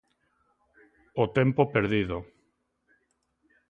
[1.23, 2.17] O tempo perdido.